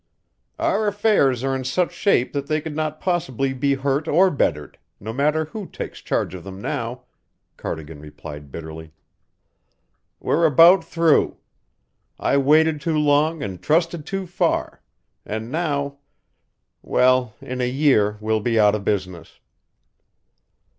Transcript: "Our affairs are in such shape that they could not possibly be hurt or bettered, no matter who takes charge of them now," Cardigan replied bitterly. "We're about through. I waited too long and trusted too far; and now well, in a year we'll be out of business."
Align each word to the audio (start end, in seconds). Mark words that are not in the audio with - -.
"Our 0.57 0.87
affairs 0.87 1.43
are 1.43 1.55
in 1.55 1.63
such 1.63 1.91
shape 1.93 2.33
that 2.33 2.47
they 2.47 2.59
could 2.59 2.75
not 2.75 2.99
possibly 2.99 3.53
be 3.53 3.75
hurt 3.75 4.07
or 4.07 4.31
bettered, 4.31 4.79
no 4.99 5.13
matter 5.13 5.45
who 5.45 5.67
takes 5.67 6.01
charge 6.01 6.33
of 6.33 6.43
them 6.43 6.59
now," 6.59 7.03
Cardigan 7.55 7.99
replied 7.99 8.51
bitterly. 8.51 8.93
"We're 10.19 10.47
about 10.47 10.83
through. 10.83 11.37
I 12.19 12.35
waited 12.37 12.81
too 12.81 12.97
long 12.97 13.43
and 13.43 13.61
trusted 13.61 14.07
too 14.07 14.25
far; 14.25 14.81
and 15.23 15.51
now 15.51 15.99
well, 16.81 17.35
in 17.39 17.61
a 17.61 17.69
year 17.69 18.17
we'll 18.21 18.39
be 18.41 18.59
out 18.59 18.73
of 18.73 18.83
business." 18.83 19.39